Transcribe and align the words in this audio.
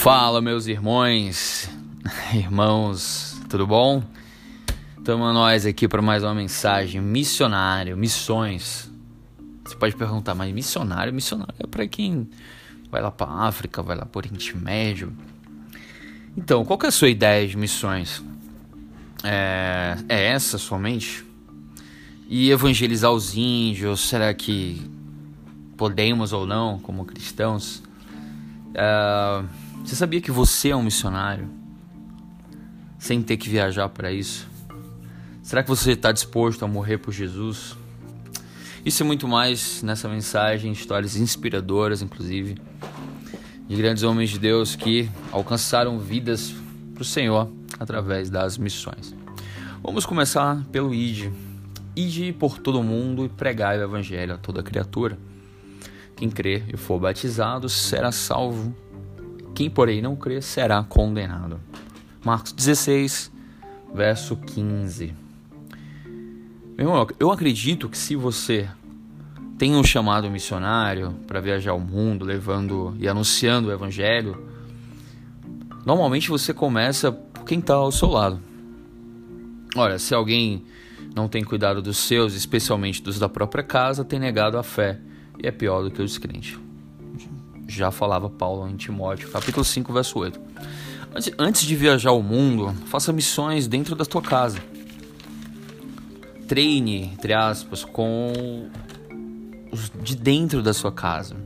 Fala, 0.00 0.40
meus 0.40 0.68
irmãos, 0.68 1.68
irmãos, 2.32 3.36
tudo 3.48 3.66
bom? 3.66 4.00
Estamos 4.96 5.34
nós 5.34 5.66
aqui 5.66 5.88
para 5.88 6.00
mais 6.00 6.22
uma 6.22 6.32
mensagem 6.32 7.00
missionário, 7.00 7.96
missões. 7.96 8.88
Você 9.64 9.74
pode 9.74 9.96
perguntar, 9.96 10.36
mas 10.36 10.54
missionário, 10.54 11.12
missionário 11.12 11.52
é 11.58 11.66
para 11.66 11.84
quem 11.88 12.28
vai 12.92 13.02
lá 13.02 13.10
para 13.10 13.28
África, 13.28 13.82
vai 13.82 13.96
lá 13.96 14.06
para 14.06 14.18
Oriente 14.20 14.56
Médio. 14.56 15.12
Então, 16.36 16.64
qual 16.64 16.78
é 16.84 16.86
a 16.86 16.92
sua 16.92 17.08
ideia 17.08 17.46
de 17.48 17.56
missões? 17.56 18.22
É, 19.24 19.96
é 20.08 20.26
essa 20.26 20.58
somente? 20.58 21.26
E 22.28 22.52
evangelizar 22.52 23.10
os 23.10 23.36
índios? 23.36 24.08
Será 24.08 24.32
que 24.32 24.80
podemos 25.76 26.32
ou 26.32 26.46
não, 26.46 26.78
como 26.78 27.04
cristãos? 27.04 27.82
É, 28.72 29.42
você 29.88 29.96
sabia 29.96 30.20
que 30.20 30.30
você 30.30 30.68
é 30.68 30.76
um 30.76 30.82
missionário? 30.82 31.48
Sem 32.98 33.22
ter 33.22 33.38
que 33.38 33.48
viajar 33.48 33.88
para 33.88 34.12
isso? 34.12 34.46
Será 35.42 35.62
que 35.62 35.68
você 35.70 35.92
está 35.92 36.12
disposto 36.12 36.62
a 36.62 36.68
morrer 36.68 36.98
por 36.98 37.10
Jesus? 37.10 37.74
Isso 38.84 39.02
e 39.02 39.06
muito 39.06 39.26
mais 39.26 39.82
nessa 39.82 40.06
mensagem, 40.06 40.72
histórias 40.72 41.16
inspiradoras, 41.16 42.02
inclusive, 42.02 42.58
de 43.66 43.76
grandes 43.76 44.02
homens 44.02 44.28
de 44.28 44.38
Deus 44.38 44.76
que 44.76 45.08
alcançaram 45.32 45.98
vidas 45.98 46.54
para 46.92 47.00
o 47.00 47.06
Senhor 47.06 47.50
através 47.80 48.28
das 48.28 48.58
missões. 48.58 49.14
Vamos 49.82 50.04
começar 50.04 50.62
pelo 50.70 50.92
ID. 50.92 51.32
Ide 51.96 52.34
por 52.34 52.58
todo 52.58 52.82
mundo 52.82 53.24
e 53.24 53.28
pregai 53.30 53.78
o 53.78 53.84
evangelho 53.84 54.34
a 54.34 54.36
toda 54.36 54.62
criatura. 54.62 55.18
Quem 56.14 56.28
crer 56.28 56.66
e 56.68 56.76
for 56.76 57.00
batizado 57.00 57.70
será 57.70 58.12
salvo 58.12 58.76
quem, 59.58 59.68
porém, 59.68 60.00
não 60.00 60.14
crê 60.14 60.40
será 60.40 60.84
condenado. 60.84 61.58
Marcos 62.24 62.52
16, 62.52 63.28
verso 63.92 64.36
15. 64.36 65.12
Meu 66.76 66.86
irmão, 66.86 67.08
eu 67.18 67.32
acredito 67.32 67.88
que 67.88 67.98
se 67.98 68.14
você 68.14 68.68
tem 69.58 69.74
um 69.74 69.82
chamado 69.82 70.30
missionário 70.30 71.12
para 71.26 71.40
viajar 71.40 71.72
o 71.72 71.80
mundo, 71.80 72.24
levando 72.24 72.94
e 73.00 73.08
anunciando 73.08 73.66
o 73.66 73.72
evangelho, 73.72 74.40
normalmente 75.84 76.28
você 76.28 76.54
começa 76.54 77.10
por 77.10 77.44
quem 77.44 77.58
está 77.58 77.74
ao 77.74 77.90
seu 77.90 78.10
lado. 78.10 78.38
Olha, 79.74 79.98
se 79.98 80.14
alguém 80.14 80.62
não 81.16 81.26
tem 81.26 81.42
cuidado 81.42 81.82
dos 81.82 81.96
seus, 81.96 82.34
especialmente 82.34 83.02
dos 83.02 83.18
da 83.18 83.28
própria 83.28 83.64
casa, 83.64 84.04
tem 84.04 84.20
negado 84.20 84.56
a 84.56 84.62
fé 84.62 85.00
e 85.42 85.48
é 85.48 85.50
pior 85.50 85.82
do 85.82 85.90
que 85.90 86.00
os 86.00 86.16
crentes 86.16 86.56
já 87.68 87.90
falava 87.90 88.30
Paulo 88.30 88.66
em 88.66 88.76
Timóteo, 88.76 89.28
capítulo 89.30 89.62
5, 89.62 89.92
verso 89.92 90.18
8. 90.18 90.40
Antes 91.38 91.62
de 91.62 91.76
viajar 91.76 92.10
ao 92.10 92.22
mundo, 92.22 92.74
faça 92.86 93.12
missões 93.12 93.68
dentro 93.68 93.94
da 93.94 94.04
tua 94.04 94.22
casa. 94.22 94.58
Treine, 96.48 97.04
entre 97.12 97.34
aspas, 97.34 97.84
com 97.84 98.68
os 99.70 99.90
de 100.02 100.16
dentro 100.16 100.62
da 100.62 100.72
sua 100.72 100.90
casa. 100.90 101.36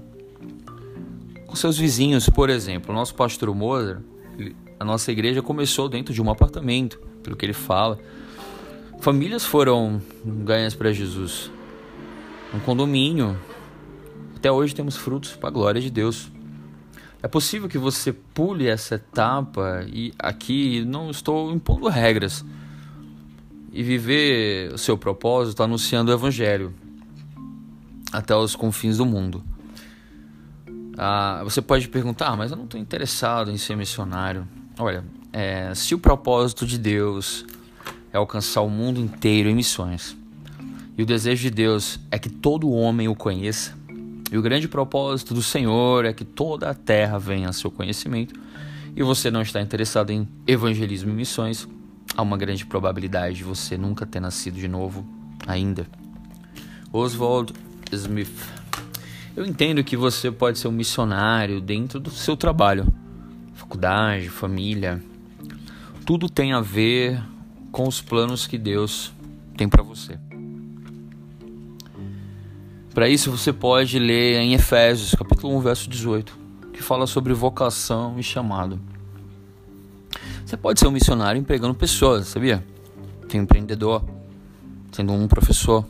Com 1.47 1.57
seus 1.57 1.77
vizinhos, 1.77 2.29
por 2.29 2.49
exemplo. 2.49 2.93
O 2.93 2.95
nosso 2.95 3.15
pastor 3.15 3.53
Moser, 3.55 3.99
a 4.79 4.85
nossa 4.85 5.11
igreja 5.11 5.43
começou 5.43 5.89
dentro 5.89 6.15
de 6.15 6.23
um 6.23 6.31
apartamento, 6.31 7.01
pelo 7.23 7.37
que 7.37 7.45
ele 7.45 7.53
fala. 7.53 7.99
Famílias 9.01 9.45
foram 9.45 10.01
ganhas 10.25 10.75
para 10.75 10.93
Jesus. 10.93 11.51
Um 12.55 12.61
condomínio, 12.61 13.37
até 14.43 14.51
hoje 14.51 14.75
temos 14.75 14.97
frutos 14.97 15.37
para 15.37 15.51
a 15.51 15.53
glória 15.53 15.81
de 15.81 15.89
Deus. 15.89 16.29
É 17.23 17.29
possível 17.29 17.69
que 17.69 17.79
você 17.79 18.13
pule 18.13 18.67
essa 18.67 18.97
etapa 18.97 19.87
e 19.87 20.13
aqui 20.19 20.85
não 20.85 21.13
estou 21.13 21.53
impondo 21.53 21.87
regras 21.87 22.45
e 23.73 23.85
viver 23.85 24.73
o 24.73 24.79
seu 24.79 24.99
propósito 24.99 25.63
anunciando 25.63 26.11
o 26.11 26.15
evangelho 26.15 26.75
até 28.13 28.35
os 28.35 28.57
confins 28.57 28.97
do 28.97 29.07
mundo. 29.07 29.45
Ah, 30.99 31.43
você 31.45 31.63
pode 31.63 31.89
perguntar, 31.89 32.31
ah, 32.31 32.37
mas 32.37 32.51
eu 32.51 32.57
não 32.57 32.65
estou 32.65 32.81
interessado 32.81 33.49
em 33.49 33.57
ser 33.57 33.77
missionário. 33.77 34.45
Olha, 34.77 35.05
é, 35.33 35.73
se 35.73 35.95
o 35.95 36.01
propósito 36.01 36.67
de 36.67 36.79
Deus 36.79 37.47
é 38.13 38.17
alcançar 38.17 38.63
o 38.63 38.69
mundo 38.69 38.99
inteiro 38.99 39.49
em 39.49 39.55
missões 39.55 40.17
e 40.99 41.03
o 41.05 41.07
desejo 41.07 41.43
de 41.43 41.51
Deus 41.51 42.01
é 42.11 42.19
que 42.19 42.29
todo 42.29 42.69
homem 42.73 43.07
o 43.07 43.15
conheça, 43.15 43.81
e 44.33 44.39
o 44.39 44.41
grande 44.41 44.67
propósito 44.67 45.35
do 45.35 45.43
Senhor 45.43 46.07
é 46.07 46.13
que 46.15 46.25
toda 46.25 46.71
a 46.71 46.75
terra 46.75 47.19
venha 47.19 47.51
a 47.51 47.53
seu 47.53 47.71
conhecimento. 47.71 48.35
E 48.97 49.03
você 49.03 49.31
não 49.31 49.43
está 49.43 49.61
interessado 49.61 50.09
em 50.09 50.27
evangelismo 50.47 51.11
e 51.11 51.15
missões, 51.15 51.69
há 52.17 52.23
uma 52.23 52.39
grande 52.39 52.65
probabilidade 52.65 53.37
de 53.37 53.45
você 53.45 53.77
nunca 53.77 54.07
ter 54.07 54.21
nascido 54.21 54.55
de 54.55 54.67
novo 54.67 55.07
ainda. 55.47 55.87
Oswald 56.91 57.53
Smith. 57.93 58.33
Eu 59.37 59.45
entendo 59.45 59.85
que 59.85 59.99
você 59.99 60.31
pode 60.31 60.59
ser 60.59 60.69
um 60.69 60.73
missionário 60.73 61.61
dentro 61.61 62.01
do 62.01 62.11
seu 62.11 62.35
trabalho, 62.35 62.87
faculdade, 63.53 64.31
família. 64.31 65.03
Tudo 66.07 66.31
tem 66.31 66.55
a 66.55 66.61
ver 66.63 67.23
com 67.71 67.87
os 67.87 68.01
planos 68.01 68.47
que 68.47 68.57
Deus 68.57 69.13
tem 69.59 69.69
para 69.69 69.83
você. 69.83 70.19
Para 72.95 73.09
isso 73.09 73.31
você 73.31 73.55
pode 73.55 73.99
ler 73.99 74.39
em 74.41 74.53
Efésios, 74.53 75.15
capítulo 75.15 75.57
1, 75.57 75.61
verso 75.61 75.89
18, 75.89 76.39
que 76.75 76.83
fala 76.83 77.07
sobre 77.07 77.33
vocação 77.33 78.19
e 78.19 78.23
chamado. 78.23 78.79
Você 80.45 80.59
pode 80.59 80.79
ser 80.79 80.89
um 80.89 80.91
missionário 80.91 81.41
empregando 81.41 81.75
pessoas, 81.75 82.29
sabia? 82.29 82.63
Tem 83.31 83.41
um 83.41 83.45
empreendedor, 83.45 84.05
sendo 84.91 85.15
um 85.15 85.27
professor. 85.27 85.87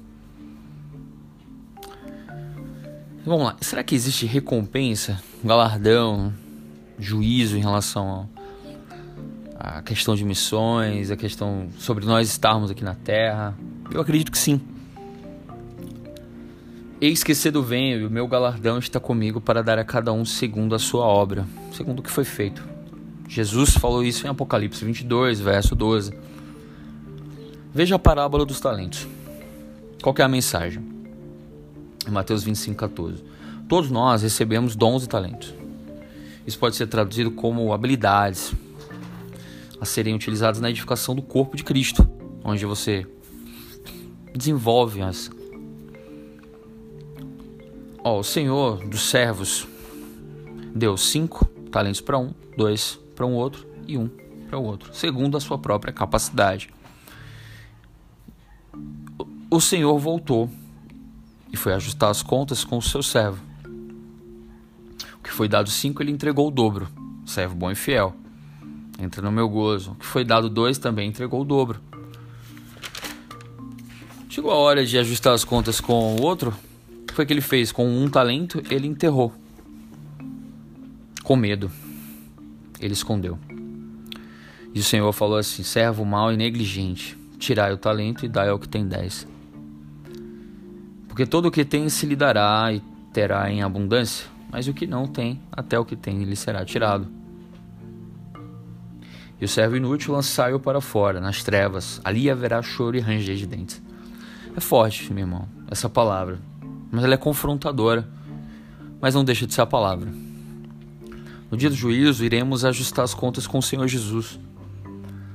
Vamos 3.26 3.46
lá, 3.46 3.56
será 3.60 3.82
que 3.82 3.96
existe 3.96 4.24
recompensa, 4.24 5.20
galardão, 5.42 6.32
juízo 7.00 7.56
em 7.56 7.60
relação 7.60 8.30
à 9.58 9.82
questão 9.82 10.14
de 10.14 10.24
missões, 10.24 11.10
a 11.10 11.16
questão 11.16 11.68
sobre 11.78 12.06
nós 12.06 12.28
estarmos 12.28 12.70
aqui 12.70 12.84
na 12.84 12.94
Terra? 12.94 13.58
Eu 13.90 14.00
acredito 14.00 14.30
que 14.30 14.38
sim. 14.38 14.60
Eis 17.02 17.24
que 17.24 17.34
cedo 17.34 17.64
venho 17.64 17.98
e 17.98 18.06
o 18.06 18.10
meu 18.10 18.28
galardão 18.28 18.78
está 18.78 19.00
comigo 19.00 19.40
para 19.40 19.60
dar 19.60 19.76
a 19.76 19.84
cada 19.84 20.12
um 20.12 20.24
segundo 20.24 20.72
a 20.72 20.78
sua 20.78 21.04
obra, 21.04 21.44
segundo 21.72 21.98
o 21.98 22.02
que 22.02 22.08
foi 22.08 22.22
feito. 22.22 22.62
Jesus 23.28 23.70
falou 23.70 24.04
isso 24.04 24.24
em 24.24 24.30
Apocalipse 24.30 24.84
22, 24.84 25.40
verso 25.40 25.74
12. 25.74 26.16
Veja 27.74 27.96
a 27.96 27.98
parábola 27.98 28.46
dos 28.46 28.60
talentos. 28.60 29.08
Qual 30.00 30.14
é 30.16 30.22
a 30.22 30.28
mensagem? 30.28 30.80
Em 32.06 32.10
Mateus 32.12 32.44
25, 32.44 32.76
14. 32.76 33.24
Todos 33.68 33.90
nós 33.90 34.22
recebemos 34.22 34.76
dons 34.76 35.02
e 35.02 35.08
talentos. 35.08 35.52
Isso 36.46 36.56
pode 36.56 36.76
ser 36.76 36.86
traduzido 36.86 37.32
como 37.32 37.72
habilidades 37.72 38.54
a 39.80 39.84
serem 39.84 40.14
utilizadas 40.14 40.60
na 40.60 40.70
edificação 40.70 41.16
do 41.16 41.22
corpo 41.22 41.56
de 41.56 41.64
Cristo, 41.64 42.08
onde 42.44 42.64
você 42.64 43.04
desenvolve 44.32 45.02
as 45.02 45.28
Ó, 48.04 48.18
o 48.18 48.24
Senhor 48.24 48.84
dos 48.86 49.02
servos 49.02 49.66
deu 50.74 50.96
cinco 50.96 51.46
talentos 51.70 52.00
para 52.00 52.18
um, 52.18 52.32
dois 52.56 52.98
para 53.14 53.26
um 53.26 53.34
outro 53.34 53.66
e 53.86 53.96
um 53.96 54.10
para 54.48 54.58
o 54.58 54.64
outro, 54.64 54.92
segundo 54.92 55.36
a 55.36 55.40
sua 55.40 55.56
própria 55.56 55.92
capacidade. 55.92 56.68
O 59.50 59.60
Senhor 59.60 59.96
voltou 59.98 60.50
e 61.52 61.56
foi 61.56 61.74
ajustar 61.74 62.10
as 62.10 62.22
contas 62.22 62.64
com 62.64 62.78
o 62.78 62.82
seu 62.82 63.02
servo. 63.02 63.40
O 65.18 65.22
que 65.22 65.30
foi 65.30 65.46
dado 65.46 65.70
cinco, 65.70 66.02
ele 66.02 66.10
entregou 66.10 66.48
o 66.48 66.50
dobro. 66.50 66.88
Servo 67.24 67.54
bom 67.54 67.70
e 67.70 67.74
fiel. 67.74 68.14
Entra 68.98 69.22
no 69.22 69.30
meu 69.30 69.48
gozo. 69.48 69.92
O 69.92 69.94
que 69.94 70.06
foi 70.06 70.24
dado 70.24 70.48
dois, 70.48 70.78
também 70.78 71.08
entregou 71.08 71.42
o 71.42 71.44
dobro. 71.44 71.80
Chegou 74.28 74.50
a 74.50 74.56
hora 74.56 74.84
de 74.84 74.98
ajustar 74.98 75.34
as 75.34 75.44
contas 75.44 75.80
com 75.80 76.16
o 76.16 76.22
outro, 76.22 76.54
que 77.12 77.16
foi 77.16 77.26
que 77.26 77.32
ele 77.32 77.42
fez? 77.42 77.70
Com 77.70 77.86
um 77.86 78.08
talento, 78.08 78.62
ele 78.70 78.86
enterrou. 78.86 79.32
Com 81.22 81.36
medo. 81.36 81.70
Ele 82.80 82.94
escondeu. 82.94 83.38
E 84.74 84.80
o 84.80 84.82
Senhor 84.82 85.12
falou 85.12 85.36
assim: 85.36 85.62
servo 85.62 86.04
mau 86.06 86.32
e 86.32 86.36
negligente, 86.38 87.16
tirai 87.38 87.72
o 87.72 87.76
talento 87.76 88.24
e 88.24 88.28
dai 88.28 88.48
ao 88.48 88.58
que 88.58 88.66
tem 88.66 88.86
dez. 88.86 89.28
Porque 91.06 91.26
todo 91.26 91.46
o 91.46 91.50
que 91.50 91.66
tem 91.66 91.86
se 91.90 92.06
lhe 92.06 92.16
dará 92.16 92.72
e 92.72 92.80
terá 93.12 93.50
em 93.52 93.62
abundância, 93.62 94.26
mas 94.50 94.66
o 94.66 94.72
que 94.72 94.86
não 94.86 95.06
tem, 95.06 95.38
até 95.52 95.78
o 95.78 95.84
que 95.84 95.94
tem 95.94 96.24
lhe 96.24 96.34
será 96.34 96.64
tirado. 96.64 97.06
E 99.38 99.44
o 99.44 99.48
servo 99.48 99.76
inútil 99.76 100.14
lançai-o 100.14 100.58
para 100.58 100.80
fora, 100.80 101.20
nas 101.20 101.44
trevas, 101.44 102.00
ali 102.02 102.30
haverá 102.30 102.62
choro 102.62 102.96
e 102.96 103.00
ranger 103.00 103.36
de 103.36 103.46
dentes. 103.46 103.82
É 104.56 104.60
forte, 104.60 105.12
meu 105.12 105.24
irmão, 105.24 105.46
essa 105.70 105.90
palavra 105.90 106.51
mas 106.92 107.02
ela 107.02 107.14
é 107.14 107.16
confrontadora, 107.16 108.06
mas 109.00 109.14
não 109.14 109.24
deixa 109.24 109.46
de 109.46 109.54
ser 109.54 109.62
a 109.62 109.66
palavra. 109.66 110.12
No 111.50 111.56
dia 111.56 111.70
do 111.70 111.74
juízo, 111.74 112.22
iremos 112.22 112.66
ajustar 112.66 113.02
as 113.04 113.14
contas 113.14 113.46
com 113.46 113.58
o 113.58 113.62
Senhor 113.62 113.88
Jesus. 113.88 114.38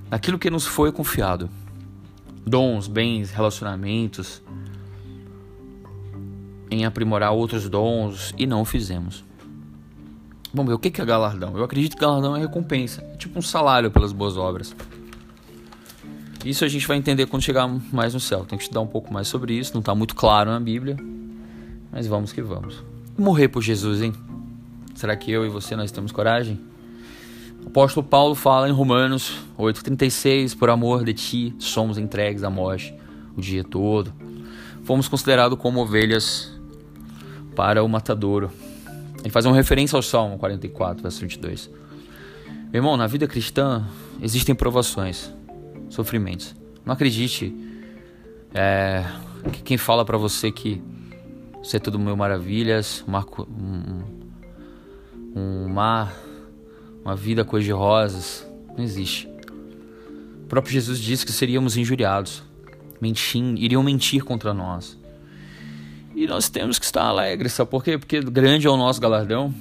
Naquilo 0.10 0.38
que 0.38 0.52
nos 0.52 0.68
foi 0.68 0.92
confiado. 0.92 1.50
Dons, 2.46 2.88
bens, 2.88 3.32
relacionamentos. 3.32 4.42
Em 6.70 6.86
aprimorar 6.86 7.34
outros 7.34 7.68
dons 7.68 8.34
e 8.38 8.46
não 8.46 8.62
o 8.62 8.66
fizemos. 8.66 9.24
Vamos 10.54 10.70
ver, 10.70 10.76
o 10.76 10.80
que 10.80 11.02
é 11.02 11.06
galardão? 11.06 11.58
Eu 11.58 11.64
acredito 11.64 11.96
que 11.96 12.02
galardão 12.02 12.36
é 12.36 12.40
recompensa. 12.40 13.02
É 13.14 13.18
tipo 13.18 13.38
um 13.38 13.42
salário 13.42 13.90
pelas 13.92 14.12
boas 14.12 14.38
obras. 14.38 14.76
Isso 16.46 16.64
a 16.64 16.68
gente 16.68 16.88
vai 16.88 16.98
entender 16.98 17.26
quando 17.26 17.42
chegar 17.42 17.68
mais 17.92 18.14
no 18.14 18.20
céu. 18.20 18.46
Tem 18.46 18.58
que 18.58 18.64
estudar 18.64 18.82
um 18.82 18.88
pouco 18.88 19.12
mais 19.12 19.28
sobre 19.28 19.54
isso. 19.54 19.74
Não 19.74 19.82
está 19.82 19.94
muito 19.94 20.16
claro 20.16 20.52
na 20.52 20.60
Bíblia. 20.60 20.98
Mas 21.98 22.06
vamos 22.06 22.32
que 22.32 22.44
vamos. 22.44 22.84
Morrer 23.18 23.48
por 23.48 23.64
Jesus, 23.64 24.04
hein? 24.04 24.14
Será 24.94 25.16
que 25.16 25.32
eu 25.32 25.44
e 25.44 25.50
você 25.50 25.76
nós 25.76 25.92
temos 25.92 26.12
coragem? 26.12 26.60
O 27.66 27.70
apóstolo 27.70 28.06
Paulo 28.06 28.36
fala 28.36 28.70
em 28.70 28.72
Romanos 28.72 29.40
8,36: 29.58 30.56
Por 30.56 30.70
amor 30.70 31.04
de 31.04 31.16
ti 31.16 31.56
somos 31.58 31.98
entregues 31.98 32.44
à 32.44 32.52
morte 32.52 32.94
o 33.36 33.42
dia 33.42 33.64
todo. 33.64 34.14
Fomos 34.84 35.08
considerados 35.08 35.58
como 35.58 35.80
ovelhas 35.80 36.56
para 37.56 37.84
o 37.84 37.90
matadouro. 37.90 38.52
Ele 39.22 39.32
faz 39.32 39.48
uma 39.48 39.56
referência 39.56 39.96
ao 39.96 40.04
Salmo 40.04 40.38
44, 40.38 41.02
verso 41.02 41.22
22. 41.22 41.68
Meu 42.72 42.76
irmão, 42.76 42.96
na 42.96 43.08
vida 43.08 43.26
cristã 43.26 43.84
existem 44.22 44.54
provações, 44.54 45.34
sofrimentos. 45.90 46.56
Não 46.86 46.94
acredite 46.94 47.52
é, 48.54 49.04
que 49.52 49.64
quem 49.64 49.78
fala 49.80 50.06
para 50.06 50.20
você 50.20 50.52
que 50.52 50.80
é 51.76 51.80
tudo 51.80 52.00
mil 52.00 52.16
maravilhas, 52.16 53.04
um, 53.06 54.04
um 55.36 55.68
mar, 55.68 56.16
uma 57.04 57.16
vida 57.16 57.44
cor 57.44 57.60
de 57.60 57.72
rosas. 57.72 58.48
Não 58.78 58.84
existe. 58.84 59.28
O 60.44 60.48
próprio 60.48 60.72
Jesus 60.72 61.00
disse 61.00 61.26
que 61.26 61.32
seríamos 61.32 61.76
injuriados, 61.76 62.42
mentir, 63.02 63.44
iriam 63.58 63.84
mentir 63.84 64.24
contra 64.24 64.54
nós. 64.54 64.98
E 66.16 66.26
nós 66.26 66.48
temos 66.48 66.80
que 66.80 66.86
estar 66.86 67.04
alegres, 67.04 67.54
sabe 67.54 67.70
por 67.70 67.84
quê? 67.84 67.98
Porque 67.98 68.22
grande 68.22 68.66
é 68.66 68.70
o 68.70 68.78
nosso 68.78 69.02
galardão. 69.02 69.54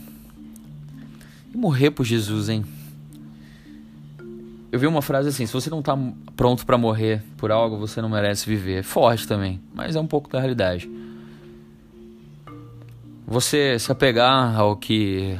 E 1.52 1.56
morrer 1.56 1.90
por 1.90 2.04
Jesus, 2.04 2.48
hein? 2.48 2.64
Eu 4.70 4.78
vi 4.78 4.86
uma 4.86 5.02
frase 5.02 5.28
assim: 5.28 5.44
se 5.44 5.52
você 5.52 5.68
não 5.68 5.80
está 5.80 5.98
pronto 6.36 6.64
para 6.64 6.78
morrer 6.78 7.22
por 7.36 7.50
algo, 7.50 7.76
você 7.78 8.00
não 8.00 8.08
merece 8.08 8.46
viver. 8.46 8.82
Forte 8.84 9.26
também, 9.26 9.60
mas 9.74 9.96
é 9.96 10.00
um 10.00 10.06
pouco 10.06 10.30
da 10.30 10.38
realidade. 10.38 10.88
Você 13.28 13.76
se 13.76 13.90
apegar 13.90 14.54
ao 14.56 14.76
que 14.76 15.36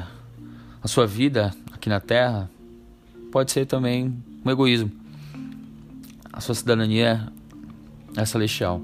a 0.82 0.88
sua 0.88 1.06
vida 1.06 1.54
aqui 1.72 1.88
na 1.88 2.00
Terra 2.00 2.50
pode 3.30 3.52
ser 3.52 3.64
também 3.64 4.12
um 4.44 4.50
egoísmo. 4.50 4.90
A 6.32 6.40
sua 6.40 6.56
cidadania 6.56 7.32
é 8.16 8.24
celestial. 8.24 8.82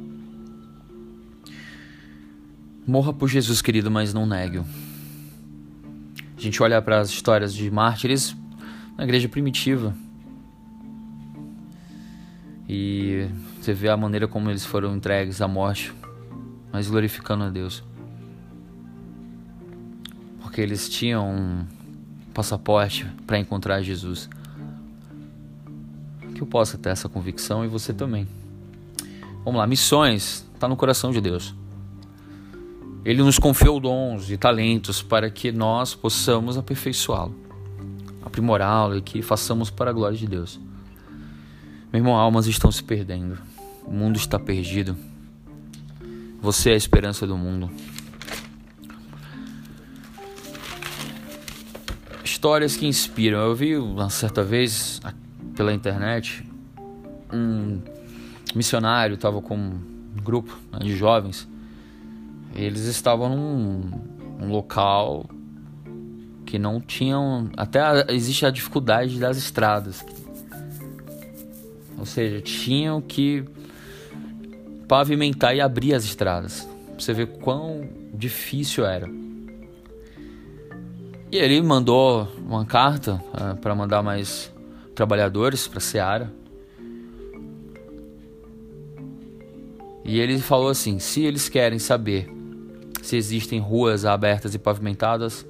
Morra 2.87 3.12
por 3.12 3.28
Jesus, 3.28 3.60
querido, 3.60 3.90
mas 3.90 4.14
não 4.14 4.25
negue-o. 4.25 4.64
A 6.37 6.40
gente 6.40 6.62
olha 6.62 6.81
para 6.81 7.00
as 7.00 7.10
histórias 7.10 7.52
de 7.52 7.69
mártires 7.72 8.37
na 8.96 9.02
igreja 9.02 9.28
primitiva. 9.28 9.96
E 12.69 13.26
você 13.60 13.75
vê 13.75 13.88
a 13.88 13.96
maneira 13.96 14.28
como 14.28 14.49
eles 14.49 14.64
foram 14.64 14.94
entregues 14.94 15.40
à 15.40 15.49
morte, 15.49 15.93
mas 16.72 16.88
glorificando 16.88 17.43
a 17.43 17.50
Deus. 17.50 17.82
Porque 20.52 20.60
eles 20.60 20.87
tinham 20.87 21.66
passaporte 22.34 23.06
para 23.26 23.38
encontrar 23.38 23.81
Jesus. 23.81 24.28
Que 26.34 26.43
eu 26.43 26.46
possa 26.46 26.76
ter 26.76 26.90
essa 26.90 27.08
convicção 27.08 27.64
e 27.64 27.69
você 27.69 27.94
também. 27.94 28.28
Vamos 29.46 29.58
lá, 29.58 29.66
missões 29.66 30.46
está 30.52 30.69
no 30.69 30.76
coração 30.76 31.10
de 31.10 31.22
Deus. 31.22 31.54
Ele 33.02 33.22
nos 33.22 33.38
confiou 33.38 33.81
dons 33.81 34.31
e 34.31 34.37
talentos 34.37 35.00
para 35.00 35.31
que 35.31 35.50
nós 35.50 35.94
possamos 35.94 36.58
aperfeiçoá-lo, 36.58 37.34
aprimorá-lo 38.22 38.99
e 38.99 39.00
que 39.00 39.22
façamos 39.22 39.70
para 39.70 39.88
a 39.88 39.94
glória 39.94 40.19
de 40.19 40.26
Deus. 40.26 40.60
Meu 41.90 42.00
irmão, 42.00 42.14
almas 42.14 42.46
estão 42.46 42.70
se 42.70 42.82
perdendo. 42.84 43.38
O 43.87 43.90
mundo 43.90 44.16
está 44.16 44.38
perdido. 44.38 44.99
Você 46.43 46.69
é 46.69 46.75
a 46.75 46.76
esperança 46.76 47.26
do 47.26 47.38
mundo. 47.38 47.70
Histórias 52.42 52.76
que 52.76 52.88
inspiram. 52.88 53.38
Eu 53.38 53.54
vi 53.54 53.76
uma 53.76 54.10
certa 54.10 54.42
vez 54.42 55.00
pela 55.54 55.72
internet 55.72 56.44
um 57.32 57.80
missionário 58.52 59.14
estava 59.14 59.40
com 59.40 59.56
um 59.56 59.80
grupo 60.24 60.58
né, 60.72 60.80
de 60.80 60.96
jovens. 60.96 61.46
Eles 62.52 62.80
estavam 62.86 63.28
num, 63.28 63.90
num 64.40 64.50
local 64.50 65.24
que 66.44 66.58
não 66.58 66.80
tinham 66.80 67.48
até 67.56 67.80
a, 67.80 68.06
existe 68.08 68.44
a 68.44 68.50
dificuldade 68.50 69.20
das 69.20 69.36
estradas. 69.36 70.04
Ou 71.96 72.04
seja, 72.04 72.40
tinham 72.40 73.00
que 73.00 73.44
pavimentar 74.88 75.54
e 75.54 75.60
abrir 75.60 75.94
as 75.94 76.02
estradas. 76.02 76.68
Pra 76.86 76.98
você 76.98 77.12
ver 77.12 77.38
quão 77.38 77.88
difícil 78.12 78.84
era. 78.84 79.21
E 81.32 81.38
ele 81.38 81.62
mandou 81.62 82.29
uma 82.46 82.67
carta 82.67 83.14
uh, 83.32 83.56
para 83.56 83.75
mandar 83.75 84.02
mais 84.02 84.52
trabalhadores 84.94 85.67
para 85.67 85.81
Seara. 85.81 86.31
E 90.05 90.20
ele 90.20 90.38
falou 90.38 90.69
assim: 90.69 90.99
se 90.99 91.23
eles 91.23 91.49
querem 91.49 91.79
saber 91.79 92.31
se 93.00 93.17
existem 93.17 93.58
ruas 93.58 94.05
abertas 94.05 94.55
e 94.55 94.58
pavimentadas, 94.58 95.46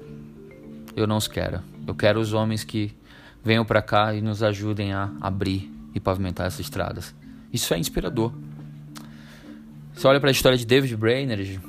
eu 0.95 1.05
não 1.05 1.17
os 1.17 1.27
quero. 1.27 1.59
Eu 1.85 1.93
quero 1.93 2.21
os 2.21 2.31
homens 2.31 2.63
que 2.63 2.93
venham 3.43 3.65
para 3.65 3.81
cá 3.81 4.13
e 4.13 4.21
nos 4.21 4.41
ajudem 4.41 4.93
a 4.93 5.11
abrir 5.19 5.69
e 5.93 5.99
pavimentar 5.99 6.47
essas 6.47 6.61
estradas. 6.61 7.13
Isso 7.51 7.73
é 7.73 7.77
inspirador. 7.77 8.31
Você 9.93 10.07
olha 10.07 10.21
para 10.21 10.29
a 10.29 10.31
história 10.31 10.57
de 10.57 10.65
David 10.65 10.95
Brainerd, 10.95 11.59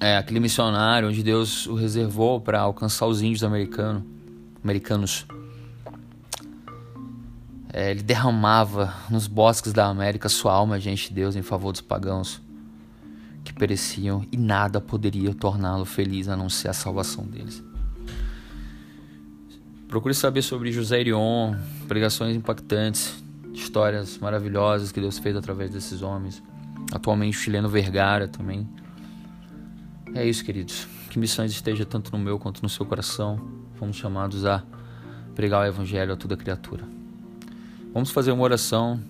é, 0.00 0.16
aquele 0.16 0.40
missionário 0.40 1.08
onde 1.08 1.22
Deus 1.22 1.66
o 1.66 1.74
reservou 1.74 2.40
para 2.40 2.60
alcançar 2.60 3.06
os 3.06 3.20
índios 3.20 3.42
americano, 3.42 4.04
americanos. 4.62 5.26
É, 7.72 7.90
ele 7.90 8.02
derramava 8.02 8.94
nos 9.10 9.26
bosques 9.26 9.72
da 9.72 9.86
América 9.86 10.28
sua 10.28 10.52
alma 10.52 10.78
diante 10.78 11.08
de 11.08 11.14
Deus 11.14 11.36
em 11.36 11.42
favor 11.42 11.72
dos 11.72 11.80
pagãos 11.80 12.40
que 13.44 13.52
pereciam 13.52 14.24
e 14.30 14.36
nada 14.36 14.80
poderia 14.80 15.34
torná-lo 15.34 15.84
feliz 15.84 16.28
a 16.28 16.36
não 16.36 16.48
ser 16.48 16.68
a 16.68 16.72
salvação 16.72 17.24
deles. 17.24 17.62
Procure 19.88 20.12
saber 20.12 20.42
sobre 20.42 20.70
José 20.70 21.00
Irion, 21.00 21.54
pregações 21.86 22.36
impactantes, 22.36 23.22
histórias 23.54 24.18
maravilhosas 24.18 24.92
que 24.92 25.00
Deus 25.00 25.18
fez 25.18 25.34
através 25.34 25.70
desses 25.70 26.02
homens. 26.02 26.42
Atualmente 26.92 27.36
o 27.36 27.40
chileno 27.40 27.68
Vergara 27.68 28.28
também 28.28 28.68
é 30.14 30.26
isso, 30.26 30.44
queridos. 30.44 30.86
Que 31.10 31.18
missões 31.18 31.50
esteja 31.52 31.84
tanto 31.84 32.10
no 32.12 32.18
meu 32.18 32.38
quanto 32.38 32.62
no 32.62 32.68
seu 32.68 32.84
coração. 32.84 33.40
Fomos 33.74 33.96
chamados 33.96 34.44
a 34.44 34.62
pregar 35.34 35.62
o 35.62 35.66
Evangelho 35.66 36.12
a 36.12 36.16
toda 36.16 36.36
criatura. 36.36 36.84
Vamos 37.92 38.10
fazer 38.10 38.32
uma 38.32 38.42
oração 38.42 39.00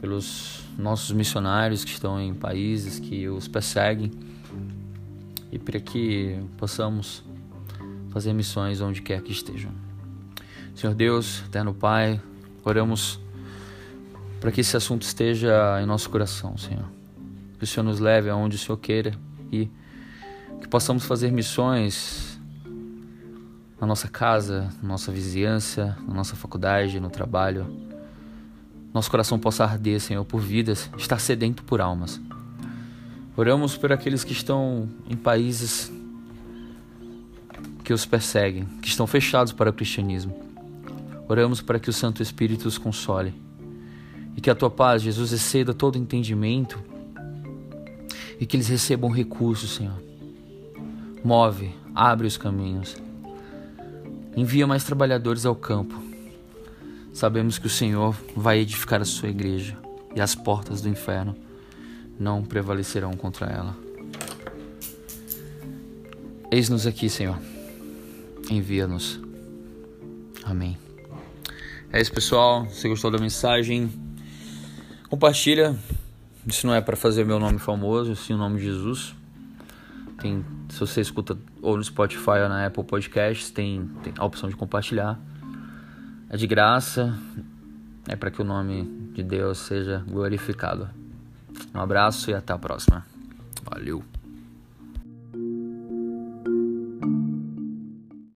pelos 0.00 0.64
nossos 0.78 1.12
missionários 1.12 1.84
que 1.84 1.90
estão 1.90 2.20
em 2.20 2.34
países 2.34 2.98
que 2.98 3.28
os 3.28 3.48
perseguem 3.48 4.10
e 5.50 5.58
para 5.58 5.80
que 5.80 6.38
possamos 6.56 7.24
fazer 8.10 8.32
missões 8.32 8.80
onde 8.80 9.02
quer 9.02 9.22
que 9.22 9.32
estejam. 9.32 9.70
Senhor 10.74 10.94
Deus, 10.94 11.42
Eterno 11.46 11.72
Pai, 11.72 12.20
oramos 12.64 13.18
para 14.40 14.52
que 14.52 14.60
esse 14.60 14.76
assunto 14.76 15.02
esteja 15.02 15.80
em 15.82 15.86
nosso 15.86 16.10
coração, 16.10 16.56
Senhor. 16.58 16.84
Que 17.58 17.64
o 17.64 17.66
Senhor 17.66 17.84
nos 17.84 17.98
leve 18.00 18.28
aonde 18.28 18.56
o 18.56 18.58
Senhor 18.58 18.76
queira 18.76 19.12
e 19.50 19.68
que 20.60 20.68
possamos 20.68 21.04
fazer 21.04 21.30
missões 21.30 22.38
na 23.80 23.86
nossa 23.86 24.08
casa, 24.08 24.72
na 24.82 24.88
nossa 24.88 25.12
vizinhança, 25.12 25.96
na 26.06 26.14
nossa 26.14 26.34
faculdade, 26.34 26.98
no 26.98 27.10
trabalho. 27.10 27.66
Nosso 28.92 29.10
coração 29.10 29.38
possa 29.38 29.64
arder, 29.64 30.00
Senhor, 30.00 30.24
por 30.24 30.40
vidas, 30.40 30.90
estar 30.96 31.18
sedento 31.18 31.62
por 31.62 31.80
almas. 31.80 32.20
Oramos 33.36 33.76
por 33.76 33.92
aqueles 33.92 34.24
que 34.24 34.32
estão 34.32 34.88
em 35.08 35.16
países 35.16 35.92
que 37.84 37.92
os 37.92 38.06
perseguem, 38.06 38.64
que 38.80 38.88
estão 38.88 39.06
fechados 39.06 39.52
para 39.52 39.70
o 39.70 39.72
cristianismo. 39.72 40.34
Oramos 41.28 41.60
para 41.60 41.78
que 41.78 41.90
o 41.90 41.92
Santo 41.92 42.22
Espírito 42.22 42.66
os 42.66 42.78
console 42.78 43.34
e 44.36 44.40
que 44.40 44.48
a 44.48 44.54
tua 44.54 44.70
paz, 44.70 45.02
Jesus, 45.02 45.32
exceda 45.32 45.74
todo 45.74 45.98
entendimento 45.98 46.82
e 48.40 48.46
que 48.46 48.56
eles 48.56 48.68
recebam 48.68 49.10
recursos, 49.10 49.74
Senhor. 49.74 50.00
Move, 51.24 51.74
abre 51.94 52.26
os 52.26 52.36
caminhos. 52.36 52.96
Envia 54.36 54.66
mais 54.66 54.84
trabalhadores 54.84 55.46
ao 55.46 55.54
campo. 55.54 56.00
Sabemos 57.12 57.58
que 57.58 57.66
o 57.66 57.70
Senhor 57.70 58.14
vai 58.36 58.58
edificar 58.58 59.00
a 59.00 59.04
sua 59.04 59.30
igreja 59.30 59.78
e 60.14 60.20
as 60.20 60.34
portas 60.34 60.82
do 60.82 60.88
inferno 60.88 61.34
não 62.18 62.44
prevalecerão 62.44 63.12
contra 63.14 63.46
ela. 63.46 63.76
Eis-nos 66.50 66.86
aqui, 66.86 67.08
Senhor. 67.08 67.38
Envia-nos. 68.50 69.20
Amém. 70.44 70.78
É 71.92 72.00
isso, 72.00 72.12
pessoal. 72.12 72.68
Se 72.70 72.88
gostou 72.88 73.10
da 73.10 73.18
mensagem, 73.18 73.90
compartilha. 75.08 75.76
Isso 76.46 76.66
não 76.66 76.74
é 76.74 76.80
para 76.80 76.96
fazer 76.96 77.24
meu 77.24 77.40
nome 77.40 77.58
famoso, 77.58 78.14
sim 78.14 78.32
o 78.34 78.36
nome 78.36 78.58
de 78.58 78.66
Jesus. 78.66 79.14
Tem, 80.20 80.44
se 80.68 80.78
você 80.78 81.00
escuta 81.00 81.36
ou 81.60 81.76
no 81.76 81.82
Spotify 81.82 82.42
ou 82.42 82.48
na 82.48 82.66
Apple 82.66 82.84
Podcasts, 82.84 83.50
tem, 83.50 83.90
tem 84.02 84.14
a 84.16 84.24
opção 84.24 84.48
de 84.48 84.56
compartilhar. 84.56 85.18
É 86.30 86.36
de 86.36 86.46
graça, 86.46 87.18
é 88.08 88.14
para 88.14 88.30
que 88.30 88.40
o 88.40 88.44
nome 88.44 88.84
de 89.12 89.22
Deus 89.22 89.58
seja 89.58 90.04
glorificado. 90.08 90.88
Um 91.74 91.80
abraço 91.80 92.30
e 92.30 92.34
até 92.34 92.52
a 92.52 92.58
próxima. 92.58 93.04
Valeu. 93.64 94.15